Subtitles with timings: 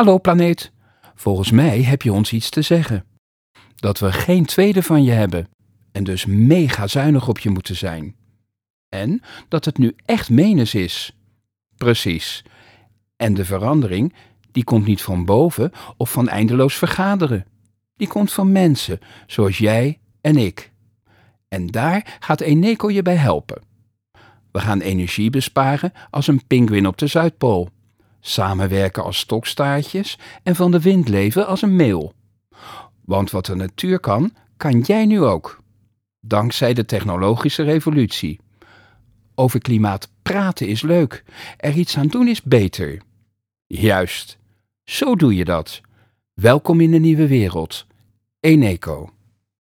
[0.00, 0.72] Hallo planeet,
[1.14, 3.04] volgens mij heb je ons iets te zeggen.
[3.76, 5.48] Dat we geen tweede van je hebben
[5.92, 8.16] en dus mega zuinig op je moeten zijn.
[8.88, 11.16] En dat het nu echt menens is.
[11.76, 12.44] Precies.
[13.16, 14.14] En de verandering,
[14.52, 17.46] die komt niet van boven of van eindeloos vergaderen.
[17.96, 20.72] Die komt van mensen, zoals jij en ik.
[21.48, 23.62] En daar gaat Eneco je bij helpen.
[24.52, 27.70] We gaan energie besparen als een pinguïn op de Zuidpool.
[28.20, 32.12] Samenwerken als stokstaartjes en van de wind leven als een meeuw.
[33.04, 35.62] Want wat de natuur kan, kan jij nu ook.
[36.20, 38.40] Dankzij de technologische revolutie.
[39.34, 41.24] Over klimaat praten is leuk,
[41.56, 43.02] er iets aan doen is beter.
[43.66, 44.38] Juist,
[44.84, 45.80] zo doe je dat.
[46.34, 47.86] Welkom in de nieuwe wereld.
[48.40, 49.10] Eneco.